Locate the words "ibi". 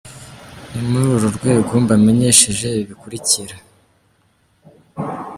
2.71-2.85